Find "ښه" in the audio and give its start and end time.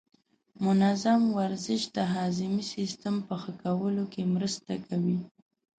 3.41-3.53